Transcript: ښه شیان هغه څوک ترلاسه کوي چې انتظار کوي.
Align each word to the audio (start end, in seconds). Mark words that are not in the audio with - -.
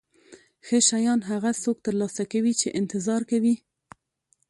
ښه 0.65 0.77
شیان 0.89 1.19
هغه 1.31 1.51
څوک 1.63 1.77
ترلاسه 1.85 2.23
کوي 2.31 2.53
چې 2.59 2.75
انتظار 2.79 3.21
کوي. 3.31 3.55